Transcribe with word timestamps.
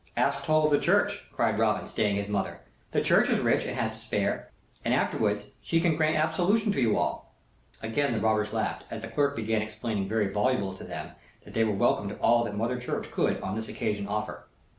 "Ask 0.17 0.45
toll 0.45 0.65
of 0.65 0.71
the 0.71 0.79
Church," 0.79 1.21
cried 1.31 1.59
Robin, 1.59 1.85
staying 1.85 2.15
his 2.15 2.27
mother. 2.27 2.59
"The 2.89 3.01
Church 3.03 3.29
is 3.29 3.39
rich, 3.39 3.65
and 3.65 3.75
has 3.77 3.91
to 3.91 3.99
spare. 3.99 4.49
And 4.83 4.95
afterwards, 4.95 5.45
she 5.61 5.79
can 5.79 5.95
grant 5.95 6.15
absolution 6.15 6.71
to 6.71 6.81
you 6.81 6.97
all." 6.97 7.35
Again 7.83 8.11
the 8.11 8.19
robbers 8.19 8.51
laughed, 8.51 8.85
as 8.89 9.03
the 9.03 9.09
clerk 9.09 9.35
began 9.35 9.61
explaining 9.61 10.09
very 10.09 10.29
volubly 10.33 10.75
to 10.79 10.83
them 10.85 11.11
that 11.43 11.53
they 11.53 11.63
were 11.63 11.73
welcome 11.75 12.09
to 12.09 12.17
all 12.17 12.43
that 12.45 12.57
Mother 12.57 12.79
Church 12.79 13.11
could 13.11 13.39
on 13.41 13.55
this 13.55 13.69
occasion 13.69 14.07
offer. 14.07 14.45